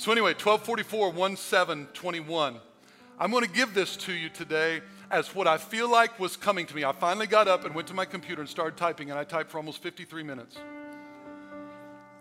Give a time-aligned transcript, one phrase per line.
[0.00, 2.56] So, anyway, 1244, 1 7, 21.
[3.18, 4.80] I'm going to give this to you today
[5.10, 6.84] as what I feel like was coming to me.
[6.84, 9.50] I finally got up and went to my computer and started typing, and I typed
[9.50, 10.56] for almost 53 minutes.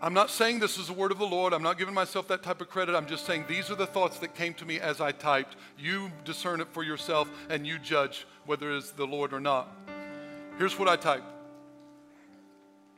[0.02, 1.54] I'm not saying this is the word of the Lord.
[1.54, 2.96] I'm not giving myself that type of credit.
[2.96, 5.56] I'm just saying these are the thoughts that came to me as I typed.
[5.78, 9.74] You discern it for yourself and you judge whether it is the Lord or not.
[10.58, 11.32] Here's what I typed.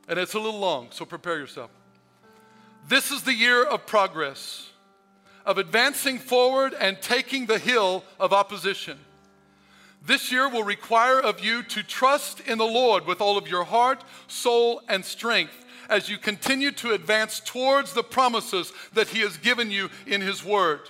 [0.07, 1.69] And it's a little long, so prepare yourself.
[2.87, 4.60] This is the year of progress
[5.45, 8.97] of advancing forward and taking the hill of opposition.
[10.03, 13.63] This year will require of you to trust in the Lord with all of your
[13.63, 19.37] heart, soul, and strength as you continue to advance towards the promises that He has
[19.37, 20.81] given you in His Word.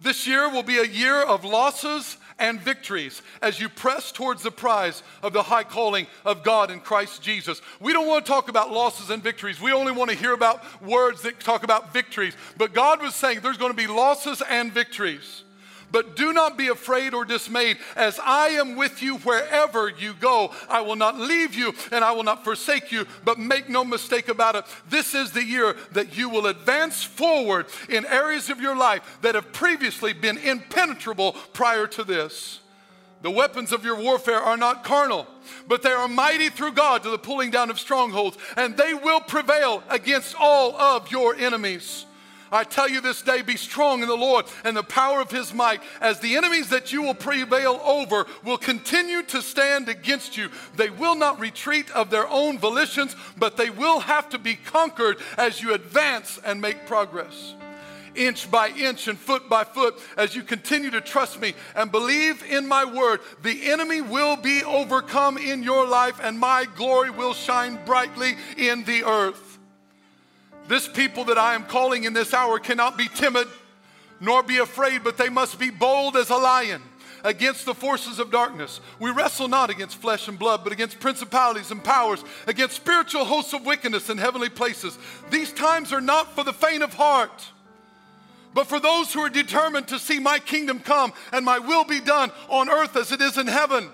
[0.00, 4.50] This year will be a year of losses and victories as you press towards the
[4.50, 7.62] prize of the high calling of God in Christ Jesus.
[7.80, 9.60] We don't want to talk about losses and victories.
[9.60, 12.34] We only want to hear about words that talk about victories.
[12.56, 15.44] But God was saying there's going to be losses and victories.
[15.92, 20.52] But do not be afraid or dismayed, as I am with you wherever you go.
[20.68, 24.28] I will not leave you and I will not forsake you, but make no mistake
[24.28, 24.64] about it.
[24.88, 29.34] This is the year that you will advance forward in areas of your life that
[29.36, 32.60] have previously been impenetrable prior to this.
[33.22, 35.26] The weapons of your warfare are not carnal,
[35.66, 39.20] but they are mighty through God to the pulling down of strongholds, and they will
[39.20, 42.04] prevail against all of your enemies.
[42.52, 45.52] I tell you this day, be strong in the Lord and the power of his
[45.52, 50.50] might, as the enemies that you will prevail over will continue to stand against you.
[50.76, 55.18] They will not retreat of their own volitions, but they will have to be conquered
[55.36, 57.54] as you advance and make progress.
[58.14, 62.42] Inch by inch and foot by foot, as you continue to trust me and believe
[62.44, 67.34] in my word, the enemy will be overcome in your life, and my glory will
[67.34, 69.55] shine brightly in the earth.
[70.68, 73.48] This people that I am calling in this hour cannot be timid
[74.20, 76.82] nor be afraid, but they must be bold as a lion
[77.24, 78.80] against the forces of darkness.
[78.98, 83.52] We wrestle not against flesh and blood, but against principalities and powers, against spiritual hosts
[83.52, 84.96] of wickedness in heavenly places.
[85.30, 87.46] These times are not for the faint of heart,
[88.54, 92.00] but for those who are determined to see my kingdom come and my will be
[92.00, 93.90] done on earth as it is in heaven.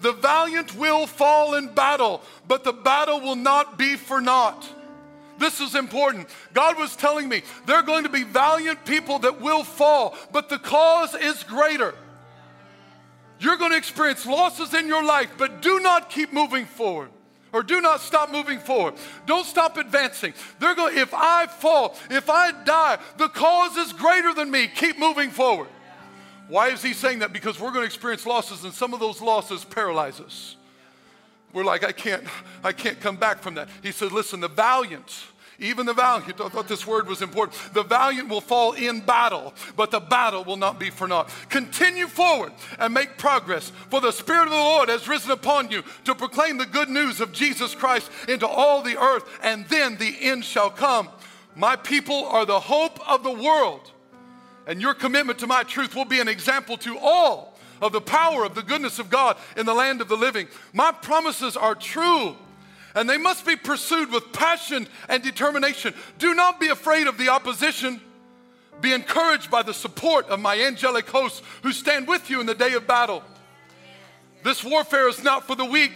[0.00, 4.66] The valiant will fall in battle, but the battle will not be for naught.
[5.38, 6.28] This is important.
[6.52, 10.48] God was telling me there are going to be valiant people that will fall, but
[10.48, 11.94] the cause is greater.
[13.40, 17.10] You're going to experience losses in your life, but do not keep moving forward.
[17.50, 18.94] Or do not stop moving forward.
[19.24, 20.34] Don't stop advancing.
[20.58, 24.66] They're going, if I fall, if I die, the cause is greater than me.
[24.66, 25.68] Keep moving forward.
[26.48, 27.32] Why is he saying that?
[27.32, 30.56] Because we're going to experience losses, and some of those losses paralyze us.
[31.52, 32.24] We're like, I can't,
[32.62, 33.68] I can't come back from that.
[33.82, 35.24] He said, listen, the valiant,
[35.58, 37.58] even the valiant, I thought this word was important.
[37.74, 41.30] The valiant will fall in battle, but the battle will not be for naught.
[41.48, 45.82] Continue forward and make progress, for the Spirit of the Lord has risen upon you
[46.04, 50.16] to proclaim the good news of Jesus Christ into all the earth, and then the
[50.20, 51.08] end shall come.
[51.56, 53.90] My people are the hope of the world,
[54.66, 58.44] and your commitment to my truth will be an example to all of the power
[58.44, 60.48] of the goodness of God in the land of the living.
[60.72, 62.36] My promises are true
[62.94, 65.94] and they must be pursued with passion and determination.
[66.18, 68.00] Do not be afraid of the opposition.
[68.80, 72.54] Be encouraged by the support of my angelic hosts who stand with you in the
[72.54, 73.22] day of battle.
[74.42, 75.92] This warfare is not for the weak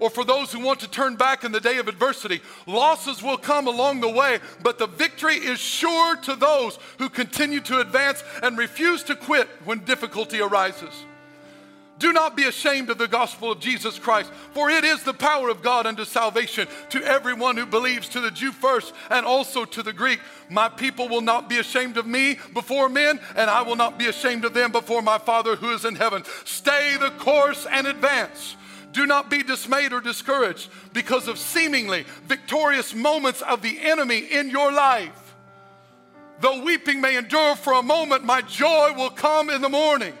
[0.00, 2.40] or for those who want to turn back in the day of adversity.
[2.66, 7.60] Losses will come along the way, but the victory is sure to those who continue
[7.60, 11.04] to advance and refuse to quit when difficulty arises.
[12.02, 15.48] Do not be ashamed of the gospel of Jesus Christ, for it is the power
[15.50, 19.84] of God unto salvation to everyone who believes, to the Jew first and also to
[19.84, 20.18] the Greek.
[20.50, 24.08] My people will not be ashamed of me before men, and I will not be
[24.08, 26.24] ashamed of them before my Father who is in heaven.
[26.44, 28.56] Stay the course and advance.
[28.90, 34.50] Do not be dismayed or discouraged because of seemingly victorious moments of the enemy in
[34.50, 35.36] your life.
[36.40, 40.14] Though weeping may endure for a moment, my joy will come in the morning.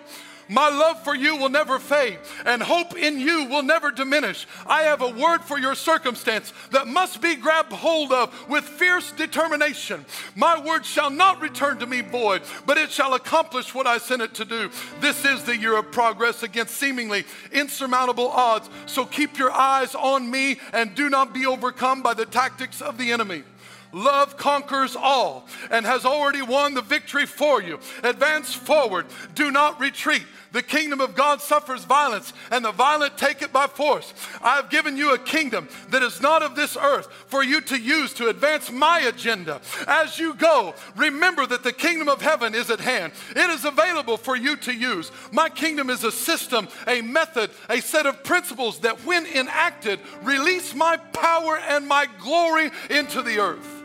[0.48, 4.46] My love for you will never fade, and hope in you will never diminish.
[4.66, 9.12] I have a word for your circumstance that must be grabbed hold of with fierce
[9.12, 10.04] determination.
[10.34, 14.22] My word shall not return to me void, but it shall accomplish what I sent
[14.22, 14.70] it to do.
[15.00, 18.68] This is the year of progress against seemingly insurmountable odds.
[18.86, 22.98] So keep your eyes on me and do not be overcome by the tactics of
[22.98, 23.44] the enemy.
[23.92, 27.78] Love conquers all and has already won the victory for you.
[28.02, 29.06] Advance forward.
[29.34, 30.24] Do not retreat.
[30.52, 34.12] The kingdom of God suffers violence, and the violent take it by force.
[34.42, 37.78] I have given you a kingdom that is not of this earth for you to
[37.78, 39.62] use to advance my agenda.
[39.86, 43.14] As you go, remember that the kingdom of heaven is at hand.
[43.30, 45.10] It is available for you to use.
[45.32, 50.74] My kingdom is a system, a method, a set of principles that, when enacted, release
[50.74, 53.81] my power and my glory into the earth.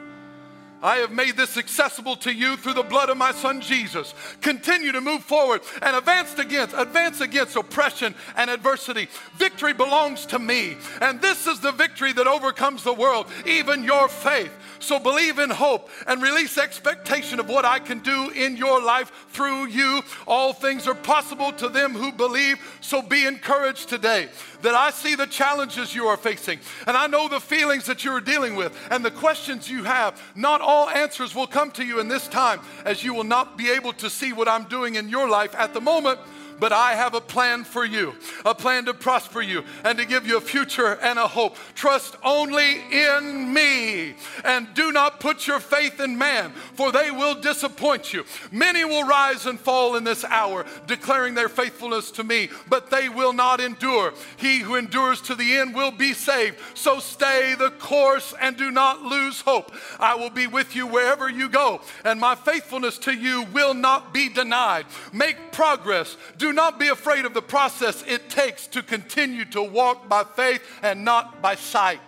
[0.82, 4.14] I have made this accessible to you through the blood of my son Jesus.
[4.42, 9.08] Continue to move forward and advance against, advance against oppression and adversity.
[9.36, 10.78] Victory belongs to me.
[11.02, 14.52] And this is the victory that overcomes the world, even your faith.
[14.80, 19.12] So believe in hope and release expectation of what I can do in your life
[19.30, 20.02] through you.
[20.28, 22.78] All things are possible to them who believe.
[22.82, 24.30] So be encouraged today
[24.62, 28.22] that I see the challenges you are facing and I know the feelings that you're
[28.22, 30.22] dealing with and the questions you have.
[30.36, 33.72] Not all answers will come to you in this time as you will not be
[33.72, 36.20] able to see what I'm doing in your life at the moment
[36.60, 38.16] but I have a plan for you,
[38.48, 41.58] a plan to prosper you and to give you a future and a hope.
[41.76, 44.16] Trust only in me
[44.46, 48.24] and do not put your faith in man, for they will disappoint you.
[48.52, 53.10] Many will rise and fall in this hour, declaring their faithfulness to me, but they
[53.10, 54.14] will not endure.
[54.38, 56.58] He who endures to the end will be saved.
[56.74, 59.74] So stay the course and do not lose hope.
[60.00, 64.14] I will be with you wherever you go, and my faithfulness to you will not
[64.14, 64.86] be denied.
[65.12, 66.16] Make progress.
[66.38, 70.62] Do not be afraid of the process it takes to continue to walk by faith
[70.84, 72.00] and not by sight.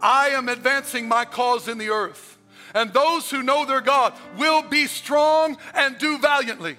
[0.00, 2.38] I am advancing my cause in the earth,
[2.74, 6.76] and those who know their God will be strong and do valiantly.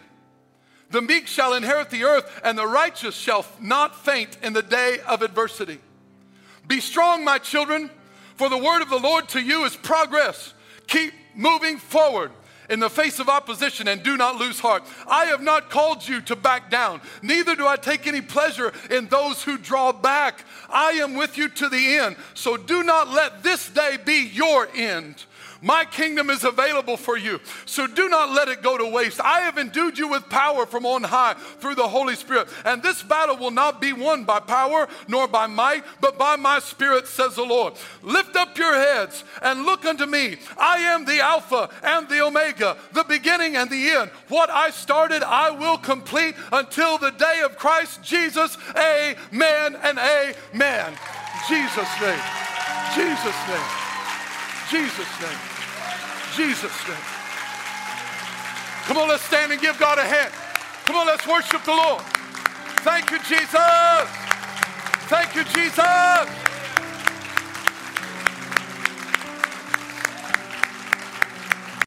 [0.89, 4.97] The meek shall inherit the earth, and the righteous shall not faint in the day
[5.07, 5.79] of adversity.
[6.67, 7.91] Be strong, my children,
[8.35, 10.53] for the word of the Lord to you is progress.
[10.87, 12.31] Keep moving forward
[12.73, 14.83] in the face of opposition and do not lose heart.
[15.07, 19.07] I have not called you to back down, neither do I take any pleasure in
[19.07, 20.43] those who draw back.
[20.69, 24.67] I am with you to the end, so do not let this day be your
[24.73, 25.23] end.
[25.63, 27.39] My kingdom is available for you.
[27.65, 29.21] So do not let it go to waste.
[29.21, 32.49] I have endued you with power from on high through the Holy Spirit.
[32.65, 36.59] And this battle will not be won by power nor by might, but by my
[36.59, 37.75] spirit, says the Lord.
[38.01, 40.35] Lift up your heads and look unto me.
[40.57, 44.11] I am the Alpha and the Omega, the beginning and the end.
[44.27, 48.57] What I started, I will complete until the day of Christ Jesus.
[48.75, 50.93] Amen and amen.
[51.47, 52.21] Jesus' name.
[52.93, 53.69] Jesus' name.
[54.69, 55.52] Jesus' name.
[56.35, 56.97] Jesus' name.
[58.85, 60.33] Come on, let's stand and give God a hand.
[60.85, 62.01] Come on, let's worship the Lord.
[62.81, 64.07] Thank you, Jesus.
[65.07, 66.52] Thank you, Jesus.